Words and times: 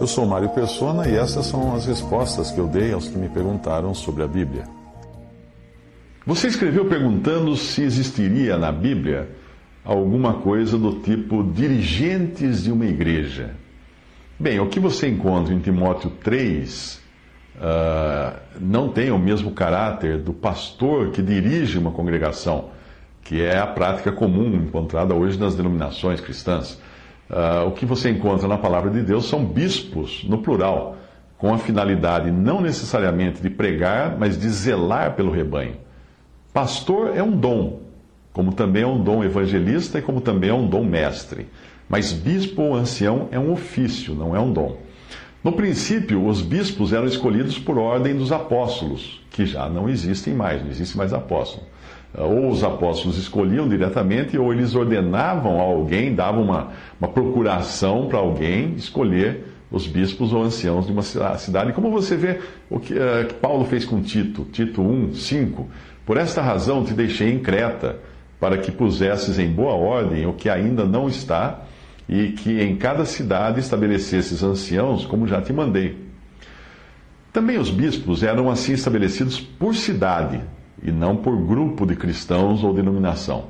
Eu 0.00 0.06
sou 0.06 0.24
Mário 0.24 0.48
Persona 0.48 1.06
e 1.06 1.14
essas 1.14 1.44
são 1.44 1.74
as 1.74 1.84
respostas 1.84 2.50
que 2.50 2.58
eu 2.58 2.66
dei 2.66 2.90
aos 2.90 3.06
que 3.06 3.18
me 3.18 3.28
perguntaram 3.28 3.92
sobre 3.92 4.22
a 4.22 4.26
Bíblia. 4.26 4.64
Você 6.24 6.46
escreveu 6.46 6.86
perguntando 6.86 7.54
se 7.54 7.82
existiria 7.82 8.56
na 8.56 8.72
Bíblia 8.72 9.28
alguma 9.84 10.40
coisa 10.40 10.78
do 10.78 11.00
tipo 11.00 11.44
dirigentes 11.44 12.64
de 12.64 12.72
uma 12.72 12.86
igreja. 12.86 13.50
Bem, 14.38 14.58
o 14.58 14.68
que 14.68 14.80
você 14.80 15.06
encontra 15.06 15.52
em 15.52 15.60
Timóteo 15.60 16.08
3 16.24 16.94
uh, 16.94 17.00
ah, 17.60 18.36
não 18.58 18.88
tem 18.88 19.10
o 19.10 19.18
mesmo 19.18 19.50
caráter 19.50 20.16
do 20.16 20.32
pastor 20.32 21.10
que 21.10 21.20
dirige 21.20 21.76
uma 21.76 21.90
congregação, 21.90 22.70
que 23.22 23.42
é 23.42 23.58
a 23.58 23.66
prática 23.66 24.10
comum 24.10 24.54
encontrada 24.54 25.14
hoje 25.14 25.38
nas 25.38 25.54
denominações 25.54 26.22
cristãs. 26.22 26.80
Uh, 27.30 27.68
o 27.68 27.70
que 27.70 27.86
você 27.86 28.10
encontra 28.10 28.48
na 28.48 28.58
palavra 28.58 28.90
de 28.90 29.02
Deus 29.02 29.28
são 29.28 29.44
bispos, 29.44 30.24
no 30.24 30.38
plural, 30.38 30.96
com 31.38 31.54
a 31.54 31.58
finalidade 31.58 32.30
não 32.30 32.60
necessariamente 32.60 33.40
de 33.40 33.48
pregar, 33.48 34.18
mas 34.18 34.38
de 34.38 34.48
zelar 34.48 35.14
pelo 35.14 35.30
rebanho. 35.30 35.76
Pastor 36.52 37.16
é 37.16 37.22
um 37.22 37.30
dom, 37.30 37.82
como 38.32 38.52
também 38.52 38.82
é 38.82 38.86
um 38.86 39.00
dom 39.00 39.22
evangelista 39.22 40.00
e 40.00 40.02
como 40.02 40.20
também 40.20 40.50
é 40.50 40.54
um 40.54 40.66
dom 40.66 40.84
mestre. 40.84 41.46
Mas 41.88 42.12
bispo 42.12 42.62
ou 42.62 42.74
ancião 42.74 43.28
é 43.30 43.38
um 43.38 43.52
ofício, 43.52 44.12
não 44.14 44.34
é 44.34 44.40
um 44.40 44.52
dom. 44.52 44.78
No 45.42 45.52
princípio, 45.52 46.26
os 46.26 46.42
bispos 46.42 46.92
eram 46.92 47.06
escolhidos 47.06 47.58
por 47.58 47.78
ordem 47.78 48.14
dos 48.14 48.32
apóstolos, 48.32 49.22
que 49.30 49.46
já 49.46 49.68
não 49.68 49.88
existem 49.88 50.34
mais, 50.34 50.62
não 50.62 50.70
existe 50.70 50.96
mais 50.98 51.12
apóstolo. 51.12 51.64
Ou 52.16 52.50
os 52.50 52.64
apóstolos 52.64 53.16
escolhiam 53.16 53.68
diretamente, 53.68 54.36
ou 54.36 54.52
eles 54.52 54.74
ordenavam 54.74 55.60
a 55.60 55.62
alguém, 55.62 56.14
davam 56.14 56.42
uma, 56.42 56.68
uma 57.00 57.08
procuração 57.08 58.08
para 58.08 58.18
alguém 58.18 58.74
escolher 58.74 59.44
os 59.70 59.86
bispos 59.86 60.32
ou 60.32 60.42
anciãos 60.42 60.86
de 60.86 60.92
uma 60.92 61.02
cidade. 61.02 61.72
Como 61.72 61.90
você 61.90 62.16
vê 62.16 62.40
o 62.68 62.80
que, 62.80 62.94
uh, 62.94 63.26
que 63.28 63.34
Paulo 63.34 63.64
fez 63.64 63.84
com 63.84 64.02
Tito, 64.02 64.44
Tito 64.50 64.82
1, 64.82 65.14
5. 65.14 65.68
Por 66.04 66.16
esta 66.16 66.42
razão 66.42 66.84
te 66.84 66.92
deixei 66.92 67.30
em 67.30 67.38
Creta, 67.38 67.98
para 68.40 68.58
que 68.58 68.72
pusesses 68.72 69.38
em 69.38 69.48
boa 69.48 69.74
ordem 69.74 70.26
o 70.26 70.32
que 70.32 70.48
ainda 70.48 70.84
não 70.84 71.08
está, 71.08 71.60
e 72.08 72.32
que 72.32 72.60
em 72.60 72.74
cada 72.74 73.04
cidade 73.04 73.60
estabelecesses 73.60 74.42
anciãos, 74.42 75.06
como 75.06 75.28
já 75.28 75.40
te 75.40 75.52
mandei. 75.52 75.96
Também 77.32 77.58
os 77.58 77.70
bispos 77.70 78.24
eram 78.24 78.50
assim 78.50 78.72
estabelecidos 78.72 79.38
por 79.38 79.76
cidade, 79.76 80.40
e 80.82 80.90
não 80.90 81.16
por 81.16 81.36
grupo 81.36 81.86
de 81.86 81.96
cristãos 81.96 82.64
ou 82.64 82.72
denominação, 82.72 83.44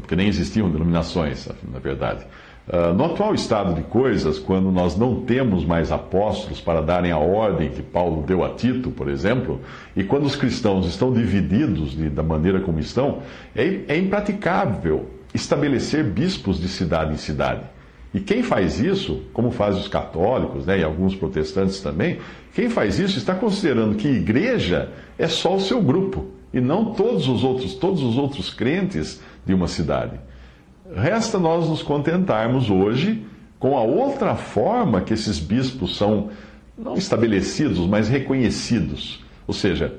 porque 0.00 0.16
nem 0.16 0.28
existiam 0.28 0.70
denominações, 0.70 1.48
na 1.72 1.78
verdade. 1.78 2.24
Ah, 2.70 2.92
no 2.92 3.06
atual 3.06 3.34
estado 3.34 3.74
de 3.74 3.82
coisas, 3.82 4.38
quando 4.38 4.70
nós 4.70 4.94
não 4.94 5.22
temos 5.22 5.64
mais 5.64 5.90
apóstolos 5.90 6.60
para 6.60 6.82
darem 6.82 7.10
a 7.10 7.16
ordem 7.16 7.70
que 7.70 7.82
Paulo 7.82 8.22
deu 8.26 8.44
a 8.44 8.50
Tito, 8.50 8.90
por 8.90 9.08
exemplo, 9.08 9.60
e 9.96 10.04
quando 10.04 10.26
os 10.26 10.36
cristãos 10.36 10.86
estão 10.86 11.10
divididos 11.10 11.92
de, 11.92 12.10
da 12.10 12.22
maneira 12.22 12.60
como 12.60 12.78
estão, 12.78 13.22
é, 13.56 13.80
é 13.88 13.96
impraticável 13.96 15.08
estabelecer 15.32 16.04
bispos 16.04 16.60
de 16.60 16.68
cidade 16.68 17.14
em 17.14 17.16
cidade. 17.16 17.62
E 18.12 18.20
quem 18.20 18.42
faz 18.42 18.80
isso, 18.80 19.22
como 19.32 19.50
fazem 19.50 19.80
os 19.80 19.88
católicos 19.88 20.64
né, 20.66 20.80
e 20.80 20.84
alguns 20.84 21.14
protestantes 21.14 21.80
também, 21.80 22.18
quem 22.54 22.70
faz 22.70 22.98
isso 22.98 23.18
está 23.18 23.34
considerando 23.34 23.96
que 23.96 24.08
igreja 24.08 24.90
é 25.18 25.28
só 25.28 25.56
o 25.56 25.60
seu 25.60 25.82
grupo 25.82 26.26
e 26.52 26.60
não 26.60 26.94
todos 26.94 27.28
os 27.28 27.44
outros, 27.44 27.74
todos 27.74 28.02
os 28.02 28.16
outros 28.16 28.52
crentes 28.52 29.20
de 29.44 29.52
uma 29.52 29.68
cidade. 29.68 30.18
Resta 30.94 31.38
nós 31.38 31.68
nos 31.68 31.82
contentarmos 31.82 32.70
hoje 32.70 33.22
com 33.58 33.76
a 33.76 33.82
outra 33.82 34.34
forma 34.34 35.02
que 35.02 35.12
esses 35.12 35.38
bispos 35.38 35.96
são 35.96 36.30
não 36.76 36.94
estabelecidos, 36.94 37.86
mas 37.86 38.08
reconhecidos. 38.08 39.22
Ou 39.46 39.52
seja, 39.52 39.94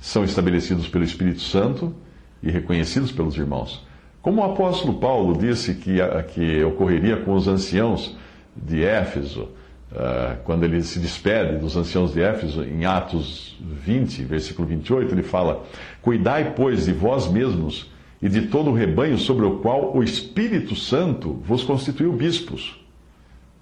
são 0.00 0.24
estabelecidos 0.24 0.88
pelo 0.88 1.04
Espírito 1.04 1.42
Santo 1.42 1.94
e 2.42 2.50
reconhecidos 2.50 3.12
pelos 3.12 3.36
irmãos. 3.36 3.86
Como 4.22 4.42
o 4.42 4.44
apóstolo 4.44 4.94
Paulo 4.98 5.36
disse 5.36 5.74
que, 5.74 5.96
que 6.34 6.62
ocorreria 6.62 7.16
com 7.16 7.34
os 7.34 7.48
anciãos 7.48 8.16
de 8.54 8.84
Éfeso, 8.84 9.48
uh, 9.92 10.36
quando 10.44 10.64
ele 10.64 10.82
se 10.82 10.98
despede 10.98 11.56
dos 11.56 11.76
anciãos 11.76 12.12
de 12.12 12.20
Éfeso, 12.20 12.62
em 12.62 12.84
Atos 12.84 13.56
20, 13.60 14.22
versículo 14.24 14.68
28, 14.68 15.14
ele 15.14 15.22
fala: 15.22 15.64
Cuidai, 16.02 16.52
pois, 16.54 16.84
de 16.84 16.92
vós 16.92 17.28
mesmos 17.28 17.90
e 18.20 18.28
de 18.28 18.42
todo 18.42 18.70
o 18.70 18.74
rebanho 18.74 19.16
sobre 19.16 19.46
o 19.46 19.58
qual 19.58 19.96
o 19.96 20.02
Espírito 20.02 20.76
Santo 20.76 21.40
vos 21.42 21.62
constituiu 21.62 22.12
bispos 22.12 22.78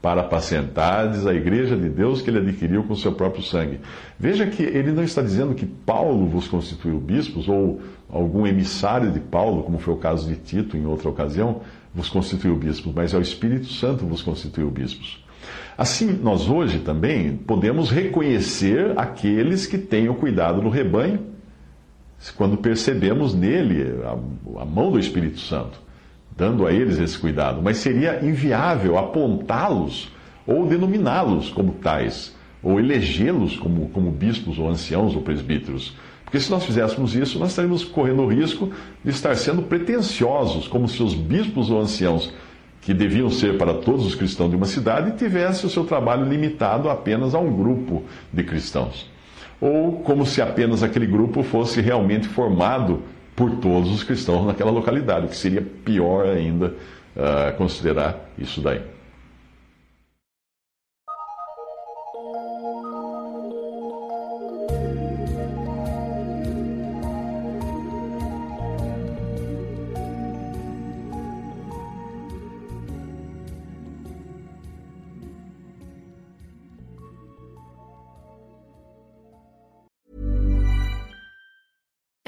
para 0.00 0.20
apacentardes 0.20 1.26
a 1.26 1.34
igreja 1.34 1.76
de 1.76 1.88
Deus 1.88 2.22
que 2.22 2.30
ele 2.30 2.38
adquiriu 2.38 2.84
com 2.84 2.94
seu 2.94 3.12
próprio 3.12 3.42
sangue. 3.42 3.80
Veja 4.18 4.46
que 4.46 4.62
ele 4.62 4.92
não 4.92 5.02
está 5.02 5.20
dizendo 5.20 5.54
que 5.54 5.66
Paulo 5.66 6.26
vos 6.26 6.46
constituiu 6.46 6.98
bispos, 7.00 7.48
ou 7.48 7.80
algum 8.08 8.46
emissário 8.46 9.10
de 9.10 9.18
Paulo, 9.18 9.64
como 9.64 9.78
foi 9.78 9.94
o 9.94 9.98
caso 9.98 10.28
de 10.28 10.36
Tito 10.36 10.76
em 10.76 10.86
outra 10.86 11.08
ocasião, 11.08 11.62
vos 11.92 12.08
constituiu 12.08 12.54
bispos, 12.54 12.92
mas 12.94 13.12
é 13.12 13.18
o 13.18 13.20
Espírito 13.20 13.66
Santo 13.66 14.06
vos 14.06 14.22
constituiu 14.22 14.70
bispos. 14.70 15.22
Assim, 15.76 16.12
nós 16.12 16.48
hoje 16.48 16.78
também 16.80 17.36
podemos 17.36 17.90
reconhecer 17.90 18.96
aqueles 18.96 19.66
que 19.66 19.78
têm 19.78 20.08
o 20.08 20.14
cuidado 20.14 20.60
do 20.60 20.68
rebanho, 20.68 21.26
quando 22.36 22.56
percebemos 22.56 23.34
nele 23.34 24.00
a, 24.04 24.62
a 24.62 24.64
mão 24.64 24.90
do 24.90 24.98
Espírito 24.98 25.38
Santo 25.38 25.87
dando 26.38 26.64
a 26.64 26.72
eles 26.72 27.00
esse 27.00 27.18
cuidado, 27.18 27.60
mas 27.60 27.78
seria 27.78 28.24
inviável 28.24 28.96
apontá-los 28.96 30.08
ou 30.46 30.66
denominá-los 30.66 31.50
como 31.50 31.72
tais, 31.72 32.32
ou 32.62 32.78
elegê-los 32.78 33.56
como, 33.56 33.88
como 33.88 34.12
bispos 34.12 34.56
ou 34.56 34.68
anciãos 34.68 35.16
ou 35.16 35.22
presbíteros. 35.22 35.96
Porque 36.24 36.38
se 36.38 36.48
nós 36.48 36.64
fizéssemos 36.64 37.16
isso, 37.16 37.40
nós 37.40 37.50
estaríamos 37.50 37.84
correndo 37.84 38.22
o 38.22 38.28
risco 38.28 38.70
de 39.04 39.10
estar 39.10 39.34
sendo 39.34 39.62
pretensiosos, 39.62 40.68
como 40.68 40.88
se 40.88 41.02
os 41.02 41.12
bispos 41.12 41.70
ou 41.70 41.80
anciãos, 41.80 42.32
que 42.82 42.94
deviam 42.94 43.28
ser 43.30 43.58
para 43.58 43.74
todos 43.74 44.06
os 44.06 44.14
cristãos 44.14 44.50
de 44.50 44.56
uma 44.56 44.66
cidade, 44.66 45.18
tivessem 45.18 45.66
o 45.66 45.70
seu 45.70 45.84
trabalho 45.84 46.24
limitado 46.24 46.88
apenas 46.88 47.34
a 47.34 47.40
um 47.40 47.52
grupo 47.52 48.04
de 48.32 48.44
cristãos. 48.44 49.10
Ou 49.60 50.00
como 50.02 50.24
se 50.24 50.40
apenas 50.40 50.84
aquele 50.84 51.06
grupo 51.06 51.42
fosse 51.42 51.80
realmente 51.80 52.28
formado 52.28 53.02
por 53.38 53.52
todos 53.52 53.88
os 53.92 54.02
cristãos 54.02 54.44
naquela 54.44 54.72
localidade, 54.72 55.26
o 55.26 55.28
que 55.28 55.36
seria 55.36 55.62
pior 55.62 56.26
ainda 56.26 56.74
uh, 57.14 57.56
considerar 57.56 58.28
isso 58.36 58.60
daí. 58.60 58.80